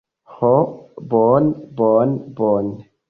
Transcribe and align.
Ho, 0.37 0.49
bone, 1.11 1.53
bone, 1.83 2.17
bone. 2.41 2.73